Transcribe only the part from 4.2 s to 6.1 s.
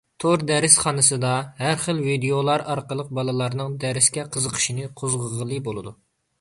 قىزىقىشىنى قوزغىغىلى بولىدۇ.